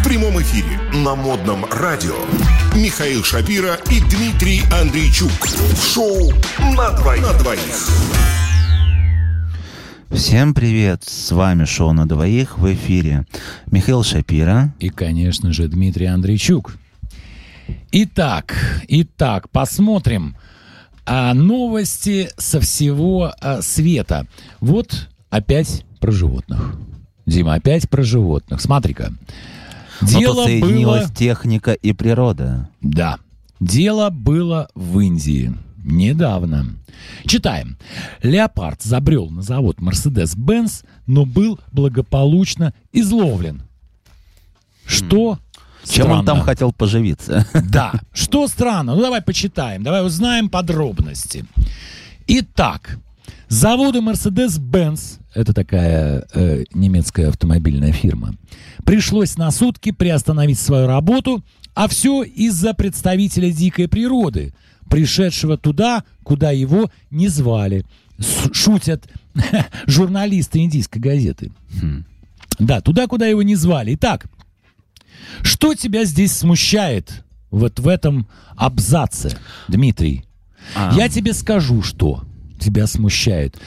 [0.00, 2.16] В прямом эфире на модном радио
[2.74, 5.30] Михаил Шапира и Дмитрий Андрейчук.
[5.30, 6.32] В шоу
[6.74, 7.22] «На двоих».
[7.22, 7.60] На двоих.
[10.10, 11.04] Всем привет!
[11.04, 13.26] С вами шоу «На двоих» в эфире
[13.66, 14.74] Михаил Шапира.
[14.78, 16.76] И, конечно же, Дмитрий Андрейчук.
[17.92, 18.56] Итак,
[18.88, 20.34] итак, посмотрим
[21.04, 24.26] а, новости со всего а, света.
[24.60, 26.74] Вот опять про животных.
[27.26, 28.62] Дима, опять про животных.
[28.62, 29.12] Смотри-ка.
[30.02, 31.08] Дело было...
[31.10, 32.68] техника и природа.
[32.80, 33.18] Да.
[33.60, 35.52] Дело было в Индии.
[35.84, 36.66] Недавно.
[37.26, 37.76] Читаем.
[38.22, 43.62] Леопард забрел на завод Mercedes-Benz, но был благополучно изловлен.
[44.84, 45.38] Что
[45.84, 46.18] Чем странно.
[46.18, 47.46] он там хотел поживиться?
[47.54, 47.92] Да.
[48.12, 48.94] Что странно?
[48.94, 51.44] Ну, давай почитаем, давай узнаем подробности.
[52.26, 52.98] Итак,
[53.48, 58.34] заводу Mercedes-Benz, это такая э, немецкая автомобильная фирма,
[58.84, 61.44] пришлось на сутки приостановить свою работу,
[61.74, 64.54] а все из-за представителя дикой природы,
[64.88, 67.84] пришедшего туда, куда его не звали.
[68.52, 69.08] Шутят
[69.86, 71.52] журналисты индийской газеты.
[72.58, 73.94] Да, туда, куда его не звали.
[73.94, 74.26] Итак,
[75.42, 78.26] что тебя здесь смущает вот в этом
[78.56, 79.36] абзаце,
[79.68, 80.24] Дмитрий?
[80.74, 80.92] А.
[80.94, 82.24] Я тебе скажу, что
[82.60, 83.58] тебя смущает.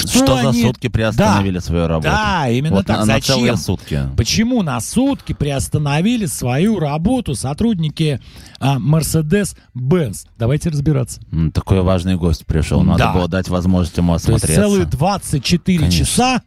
[0.00, 2.08] Что, Что за они- сутки приостановили Да, свою работу?
[2.10, 3.00] Да, именно Вот так.
[3.00, 3.36] на- на Зачем?
[3.36, 4.00] целые сутки.
[4.16, 8.20] Почему на сутки приостановили свою работу сотрудники
[8.60, 10.26] а, Mercedes-Benz?
[10.38, 11.20] Давайте разбираться.
[11.52, 12.82] Такой важный гость пришел.
[12.82, 13.12] Надо Да.
[13.12, 14.54] было дать возможность ему То есть осмотреться.
[14.62, 16.04] целые 24 Конечно.
[16.06, 16.42] часа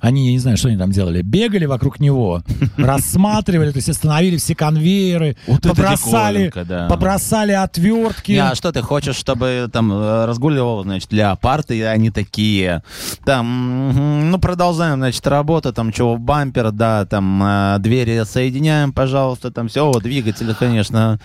[0.00, 2.42] они, я не знаю, что они там делали, бегали вокруг него,
[2.76, 6.88] рассматривали, то есть остановили все конвейеры, Вот побросали, диковинка, да.
[6.88, 8.32] побросали отвертки.
[8.32, 12.82] Не, а что ты хочешь, чтобы там разгуливал, значит, леопарды, и они такие,
[13.24, 19.68] там, ну, продолжаем, значит, работу, там, чего, бампер, да, там, э, двери соединяем, пожалуйста, там,
[19.68, 21.18] все, двигатели, конечно.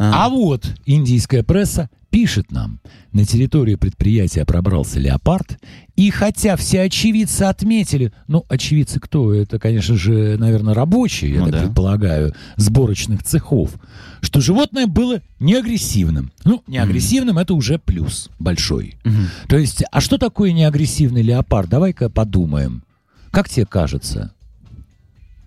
[0.00, 2.80] Э, А вот индийская пресса пишет нам,
[3.12, 5.58] на территории предприятия пробрался леопард,
[5.94, 9.32] и хотя все очевидцы отметили, ну, очевидцы кто?
[9.32, 11.60] Это, конечно же, наверное, рабочие, я Ну так да.
[11.66, 13.70] предполагаю, сборочных цехов,
[14.22, 16.32] что животное было не агрессивным.
[16.44, 18.96] Ну, не агрессивным это уже плюс большой.
[19.48, 21.68] То есть, а что такое неагрессивный леопард?
[21.68, 22.82] Давай-ка подумаем.
[23.30, 24.32] Как тебе кажется?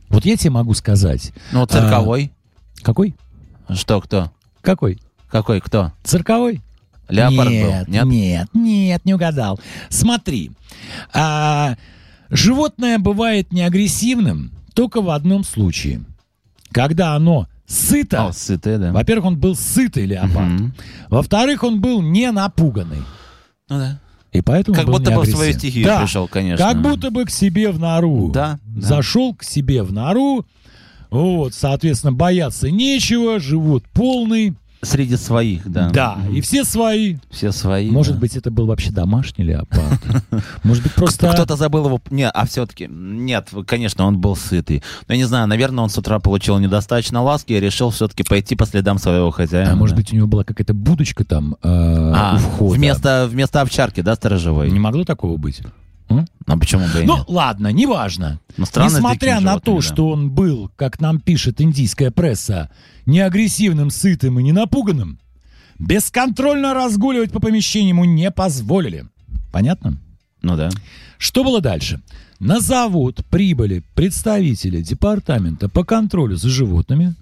[0.08, 1.34] Вот я тебе могу сказать.
[1.52, 2.32] Ну, цирковой.
[2.82, 3.16] А, какой?
[3.70, 4.32] Что, кто?
[4.64, 5.00] Какой?
[5.30, 5.92] Какой, кто?
[6.04, 6.62] Цирковой?
[7.10, 7.94] Леопард нет, был?
[7.94, 8.06] Нет?
[8.06, 9.60] Нет, нет, не угадал.
[9.90, 10.52] Смотри,
[11.14, 11.76] а,
[12.30, 16.06] животное бывает неагрессивным только в одном случае.
[16.72, 18.28] Когда оно сыто.
[18.28, 18.94] О, сытый, да.
[18.94, 20.50] Во-первых, он был сытый леопард.
[20.50, 20.74] Мгм.
[21.10, 23.04] Во-вторых, он был не напуганный.
[23.70, 24.00] Ну да.
[24.32, 26.66] И поэтому Как будто бы в свою стихию Да, пришел, конечно.
[26.66, 28.32] Как будто бы к себе в нору.
[28.34, 28.82] Да, да.
[28.82, 30.46] Зашел к себе в нору.
[31.14, 34.56] Вот, соответственно, бояться нечего, живот полный.
[34.82, 35.92] Среди своих, да.
[35.92, 37.18] Да, и все свои.
[37.30, 37.92] Все свои.
[37.92, 38.20] Может да.
[38.20, 40.02] быть, это был вообще домашний леопард.
[40.64, 41.32] Может быть, просто...
[41.32, 42.02] Кто-то забыл его...
[42.10, 42.88] Не, а все-таки...
[42.90, 44.82] Нет, конечно, он был сытый.
[45.08, 48.56] Но я не знаю, наверное, он с утра получил недостаточно ласки и решил все-таки пойти
[48.56, 49.74] по следам своего хозяина.
[49.74, 52.76] А может быть, у него была какая-то будочка там э, А, у входа.
[52.76, 54.72] вместо, вместо овчарки, да, сторожевой?
[54.72, 55.62] Не могло такого быть?
[56.46, 57.26] А почему бы и Ну, нет?
[57.28, 58.40] ладно, неважно.
[58.58, 59.82] Ну, Несмотря на то, да.
[59.82, 62.70] что он был, как нам пишет индийская пресса,
[63.06, 65.20] не агрессивным, сытым и не напуганным,
[65.80, 69.06] бесконтрольно разгуливать по помещениям ему не позволили.
[69.52, 69.98] Понятно?
[70.42, 70.70] Ну да.
[71.18, 72.02] Что было дальше?
[72.40, 77.16] На завод прибыли представители департамента по контролю за животными,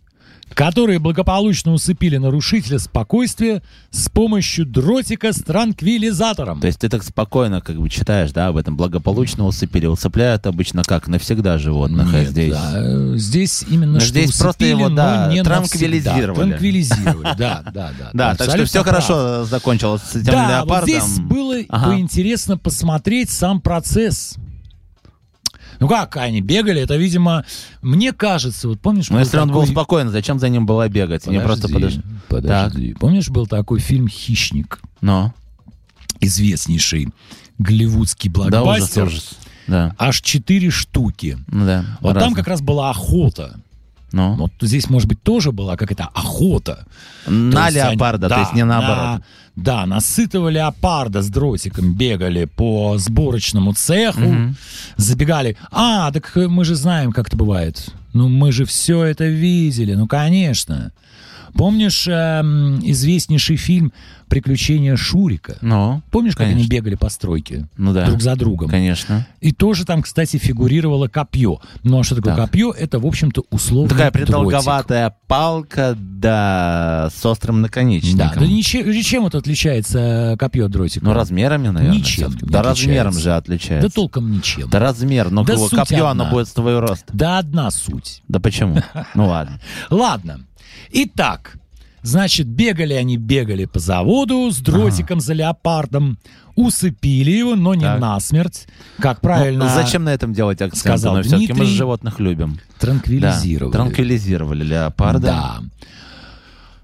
[0.54, 6.60] которые благополучно усыпили нарушителя спокойствия с помощью дротика с транквилизатором.
[6.60, 9.86] То есть ты так спокойно как бы читаешь, да, об этом благополучно усыпили.
[9.86, 11.08] Усыпляют обычно как?
[11.08, 12.54] Навсегда животных, а Нет, здесь...
[12.54, 16.28] да, здесь именно Ну, что здесь просто усыпили, его, но да, не транквилизировали.
[16.28, 16.44] навсегда.
[16.50, 18.10] Транквилизировали, да, да, да.
[18.14, 20.90] Да, так что все хорошо закончилось с этим Да, леопардом.
[20.90, 21.98] здесь было Ага.
[22.00, 24.36] интересно посмотреть сам процесс.
[25.82, 27.44] Ну как они бегали, это, видимо,
[27.82, 29.10] мне кажется, вот помнишь...
[29.10, 31.26] Ну, если он был такой- спокоен, зачем за ним было бегать?
[31.26, 32.02] Не просто подожди.
[32.30, 32.94] подожди.
[32.94, 35.34] Помнишь, был такой фильм «Хищник», Ну,
[36.20, 37.10] известнейший
[37.58, 39.04] голливудский да, ужас, блокбастер?
[39.08, 39.30] ужас.
[39.68, 41.38] Да, Аж четыре штуки.
[41.48, 41.86] ну да.
[42.00, 42.38] Вот там разных.
[42.38, 43.60] как раз была охота.
[44.14, 46.86] Ну, Вот здесь, может быть, тоже была какая-то охота.
[47.28, 48.98] на То есть они- леопарда, то да, есть не наоборот.
[48.98, 49.22] на-
[49.56, 54.54] да, на сытого леопарда с дротиком бегали по сборочному цеху,
[54.98, 55.56] забегали.
[55.72, 57.90] А, так мы же знаем, как это бывает.
[58.14, 60.92] Ну, мы же все это видели, ну, конечно.
[61.56, 63.92] Помнишь эм, известнейший фильм
[64.28, 65.58] «Приключения Шурика»?
[65.62, 66.72] Ну, Помнишь, как они конечно.
[66.72, 67.68] бегали по стройке?
[67.78, 68.06] Ну да.
[68.06, 68.70] Друг за другом.
[68.70, 69.28] конечно.
[69.42, 71.60] И тоже там, кстати, фигурировало копье.
[71.84, 72.46] Ну а что такое Так.
[72.46, 72.72] копье?
[72.72, 78.18] Это, в общем-то, условно Такая продолговатая палка, да, с острым наконечником.
[78.18, 80.00] Да, да ничем, чем это отличается
[80.34, 81.04] э, копье от дротика?
[81.04, 81.98] Ну, размерами, наверное.
[81.98, 83.90] Ничем Да размером же отличается.
[83.90, 84.70] Да толком ничем.
[84.70, 86.12] Да размер, но Да копье, одна.
[86.12, 87.06] оно будет с твоего роста.
[87.14, 88.22] Да одна суть.
[88.28, 88.78] Да почему?
[89.16, 89.60] Ну ладно.
[89.90, 90.42] Ладно.
[90.92, 91.58] Итак,
[92.02, 96.18] значит, бегали они, бегали по заводу с дротиком за леопардом,
[96.56, 98.00] усыпили его, но не Так.
[98.00, 98.68] насмерть,
[99.00, 100.80] как правильно Ну, зачем на этом делать акцент?
[100.80, 102.56] сказал Но все-таки мы животных любим.
[102.56, 103.72] Да, транквилизировали.
[103.72, 105.20] транквилизировали леопарда.
[105.28, 105.60] Да.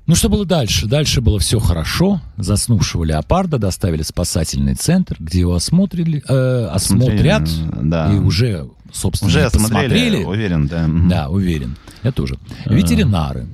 [0.06, 0.88] Ну что было дальше?
[0.88, 2.22] Дальше было все хорошо.
[2.38, 7.50] Заснувшего леопарда доставили в спасательный центр, где его осмотрели, э, осмотрят.
[7.50, 8.14] Смотрели, да.
[8.14, 10.24] И уже, собственно, Уже осмотрели, посмотрели.
[10.24, 10.88] уверен, да.
[11.10, 11.76] Да, уверен.
[12.04, 12.38] Я тоже.
[12.68, 13.48] Ветеринары.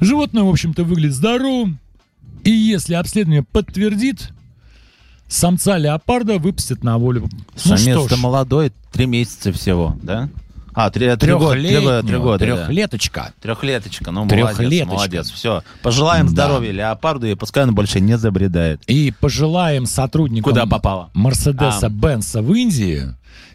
[0.00, 1.78] Животное, в общем-то, выглядит здоровым.
[2.44, 4.30] И если обследование подтвердит,
[5.28, 7.28] самца леопарда выпустят на волю.
[7.64, 10.28] Ну Самец-то молодой, три месяца всего, да?
[10.76, 12.56] А, три, три года, три года, три года, да.
[12.66, 13.32] трехлеточка.
[13.40, 14.62] Трехлеточка, ну Трехлеточка.
[14.62, 15.62] молодец, молодец, все.
[15.82, 16.32] Пожелаем Да.
[16.32, 18.82] здоровья леопарду, и пускай он больше не забредает.
[18.88, 21.10] И пожелаем сотрудникам Куда попало?
[21.14, 21.88] Мерседеса А.
[21.88, 23.04] Бенса в Индии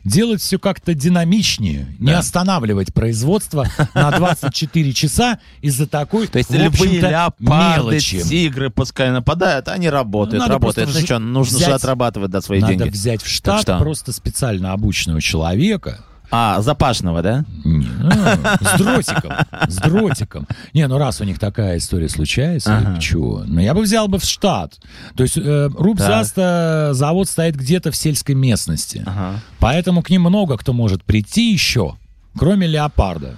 [0.04, 2.20] делать все как-то динамичнее, не Да.
[2.20, 7.02] останавливать производство на 24 часа из-за такой, То есть любые
[7.40, 8.22] мелочи.
[8.24, 10.90] тигры пускай нападают, они работают, Надо работают.
[10.94, 12.90] Ну что, нужно же отрабатывать да, свои Надо деньги.
[12.90, 17.44] взять в штат просто специально обученного человека, А, запашного, да?
[17.64, 19.32] Не, а, с дротиком.
[19.68, 20.48] С дротиком.
[20.74, 23.00] Не, ну раз у них такая история случается, Ага.
[23.00, 23.44] чего?
[23.48, 24.78] Ну я бы взял бы в штат.
[25.16, 29.04] То есть э, Рубзаста завод стоит где-то в сельской местности.
[29.08, 29.40] Ага.
[29.60, 31.96] Поэтому к ним много кто может прийти еще,
[32.38, 33.36] кроме леопарда.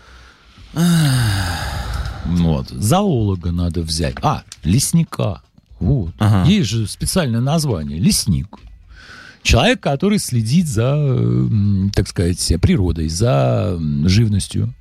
[2.25, 2.69] Вот.
[2.69, 4.15] Зоолога надо взять.
[4.21, 5.41] А, лесника.
[5.79, 6.13] Вот.
[6.19, 6.47] Ага.
[6.49, 7.99] Есть же специальное название.
[7.99, 8.47] Лесник.
[9.43, 11.49] Человек, который следит за,
[11.93, 14.73] так сказать, природой, за живностью.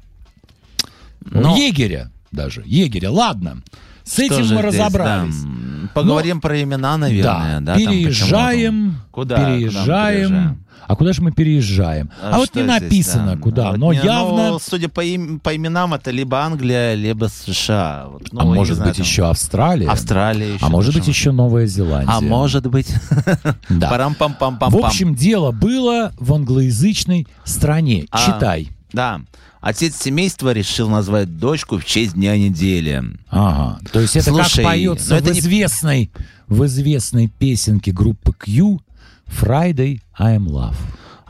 [1.23, 2.63] Но- Егеря даже.
[2.67, 3.11] Егеря.
[3.11, 3.63] Ладно.
[4.05, 5.43] С Что этим мы здесь, разобрались.
[5.43, 7.75] да, Поговорим про имена, наверное, да?
[7.75, 9.09] там переезжаем, почему-то.
[9.11, 9.35] Куда?
[9.37, 10.15] Куда переезжаем.
[10.17, 10.65] переезжаем?
[10.87, 12.11] А куда же мы переезжаем?
[12.21, 13.41] А, вот что не написано да?
[13.41, 14.49] куда, А вот но не- явно...
[14.51, 18.07] ну, судя по, им- по именам, это либо Англия, либо США.
[18.11, 19.89] Вот, ну, а может знаю, быть там еще Австралия?
[19.89, 20.67] Австралия еще.
[20.67, 22.13] а может быть еще Новая Зеландия?
[22.13, 22.89] А может быть.
[23.69, 23.89] Да.
[24.09, 28.07] В общем, дело было в англоязычной стране.
[28.11, 28.71] А, Читай.
[28.93, 29.21] Да.
[29.61, 33.03] Отец семейства решил назвать дочку в честь дня недели.
[33.29, 33.79] Ага.
[33.93, 36.11] То есть это Слушай, как поется но это в, не- известной,
[36.49, 38.81] в известной песенке группы Q
[39.29, 40.77] «Friday I'm Love».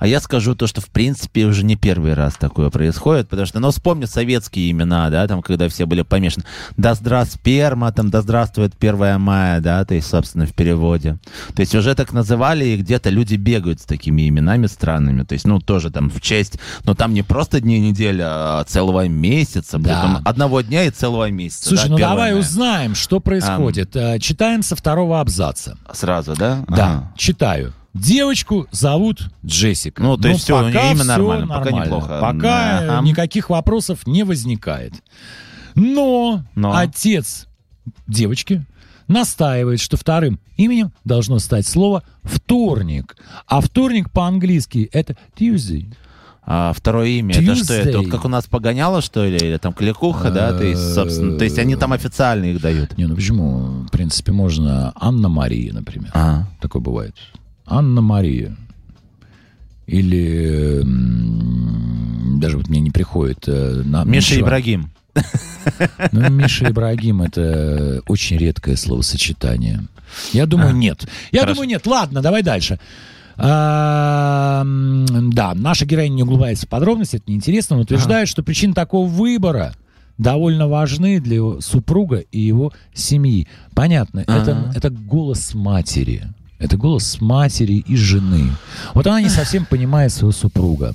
[0.00, 3.61] А я скажу то, что в принципе уже не первый раз такое происходит, потому что,
[3.61, 6.44] ну, вспомни советские имена, да, там, когда все были помешаны.
[6.76, 11.19] Да здравствует сперма, там, да здравствует 1 мая, да, то есть, собственно, в переводе.
[11.55, 15.23] То есть уже так называли, и где-то люди бегают с такими именами странными.
[15.23, 19.06] То есть, ну, тоже там в честь, но там не просто дни недели, а целого
[19.06, 19.79] месяца.
[19.79, 19.85] Да.
[19.91, 21.69] притом одного дня и целого месяца.
[21.69, 22.41] Слушай, да, ну 1 давай мая.
[22.41, 23.94] узнаем, что происходит.
[23.97, 25.76] Э, Читаем со второго абзаца.
[25.93, 26.64] Сразу, да?
[26.69, 27.12] Да, Ага.
[27.19, 27.75] читаю.
[27.93, 30.03] Девочку зовут Джессика.
[30.03, 32.19] Ну, то есть всё, у пока имя всё нормально, пока неплохо.
[32.21, 33.01] Пока Ага.
[33.07, 34.95] никаких вопросов не возникает.
[35.75, 36.77] Но, Но.
[36.77, 37.47] отец
[38.07, 38.65] девочки
[39.09, 43.17] настаивает, что вторым именем должно стать слово «вторник».
[43.47, 45.93] А вторник по-английски это Tuesday.
[46.43, 47.99] А второе имя, это что это?
[47.99, 48.11] Вот Tuesday.
[48.11, 49.37] как у нас погоняло, что ли?
[49.37, 50.53] Или там кликуха, да?
[50.57, 52.97] То есть, собственно, то есть они там официально их дают.
[52.99, 53.85] Не, ну почему?
[53.85, 56.11] В принципе, можно Анна-Мария, например.
[56.14, 57.14] А, Такое бывает.
[57.71, 58.57] Анна-Мария.
[59.87, 60.83] Или
[62.39, 64.47] даже вот мне не приходит э, на Миша ничего.
[64.49, 64.91] Ибрагим.
[66.12, 69.83] Ну, Миша Ибрагим это очень редкое словосочетание.
[70.33, 71.07] Я думаю, А, нет.
[71.33, 71.55] Я хорошо.
[71.57, 71.87] думаю, нет.
[71.87, 72.79] Ладно, давай дальше.
[73.37, 79.07] А, да, наша героиня не углубляется в подробности, это неинтересно, но утверждает, что причины такого
[79.09, 79.75] выбора
[80.19, 83.49] довольно важны для его супруга и его семьи.
[83.75, 84.73] Понятно, это, Ага.
[84.75, 86.25] это голос матери.
[86.61, 88.52] Это голос матери и жены.
[88.95, 90.95] Вот она не совсем понимает своего супруга.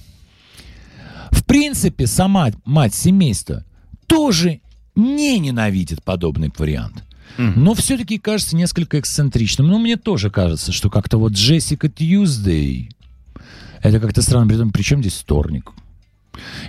[1.31, 3.65] В принципе, сама мать семейства
[4.05, 4.61] тоже
[4.95, 7.03] не ненавидит подобный вариант.
[7.37, 9.67] Но все-таки кажется несколько эксцентричным.
[9.67, 12.91] Но мне тоже кажется, что как-то вот Джессика Тьюздей,
[13.81, 14.45] это как-то странно.
[14.47, 15.71] При этом, при чем здесь вторник?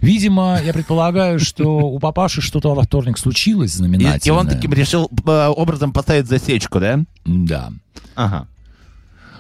[0.01, 4.21] Видимо, я предполагаю, что у папаши что-то во вторник случилось И, знаменательное.
[4.25, 7.01] и он таким решил э, образом поставить засечку, да?
[7.25, 7.71] Да.
[8.15, 8.49] Ага.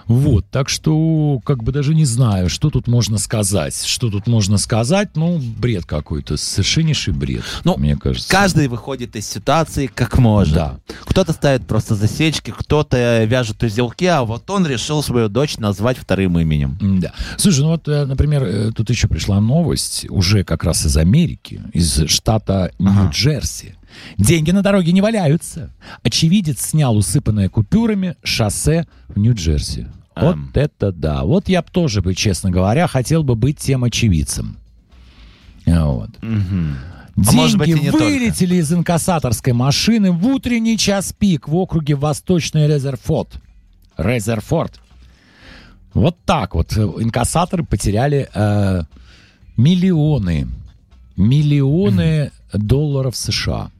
[0.06, 3.84] Вот, так что, как бы даже не знаю, что тут можно сказать.
[3.84, 5.10] Что тут можно сказать?
[5.16, 8.28] Ну, бред какой-то, совершеннейший бред, Ну, мне кажется.
[8.28, 10.54] Каждый выходит из ситуации как может.
[10.54, 10.78] Да.
[11.04, 16.38] Кто-то ставит просто засечки, кто-то вяжет узелки, а вот он решил свою дочь назвать вторым
[16.38, 16.78] именем.
[17.00, 17.12] Да.
[17.36, 21.62] Слушай, ну вот, э, например, э, тут еще пришла новость, уже как раз из Америки,
[21.72, 23.75] из штата Нью-Джерси.
[24.18, 25.72] Деньги на дороге не валяются.
[26.02, 29.86] Очевидец снял усыпанное купюрами шоссе в Нью-Джерси.
[30.16, 30.50] Вот Эм.
[30.54, 31.24] это да.
[31.24, 34.56] Вот я бы тоже, бы, честно говоря, хотел бы быть тем очевидцем.
[35.66, 36.10] А Вот.
[36.22, 36.76] Мгм.
[37.16, 41.54] Деньги А может быть, и не вылетели из инкассаторской машины в утренний час пик в
[41.54, 43.40] округе Восточный Резерфорд.
[43.96, 44.80] Резерфорд.
[45.94, 46.76] Вот так вот.
[46.76, 48.82] Инкассаторы потеряли э,
[49.56, 50.46] миллионы.
[51.16, 53.70] Миллионы долларов США.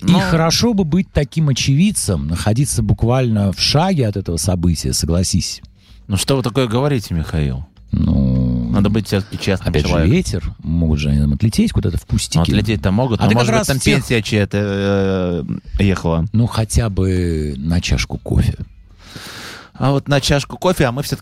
[0.00, 5.60] И Ну- хорошо бы быть таким очевидцем, находиться буквально в шаге от этого события, согласись.
[6.06, 7.66] Ну что вы такое говорите, Михаил?
[7.90, 10.14] Ну, Надо быть все-таки честным опять же, человеком.
[10.16, 10.52] ветер.
[10.62, 12.38] Могут же они там отлететь куда-то в пустяки.
[12.38, 15.44] Ну, отлететь-то могут, А но может быть там всех- пенсия чья-то
[15.78, 16.26] э, ехала.
[16.32, 18.56] Ну, хотя бы на чашку кофе.
[19.74, 21.16] А вот на чашку кофе, а мы все-таки